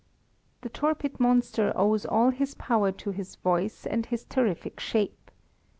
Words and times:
The 0.61 0.69
torpid 0.69 1.19
monster 1.19 1.71
owes 1.75 2.07
all 2.07 2.31
his 2.31 2.55
power 2.55 2.91
to 2.91 3.11
his 3.11 3.35
voice 3.35 3.85
and 3.85 4.03
his 4.03 4.25
terrific 4.25 4.79
shape. 4.79 5.29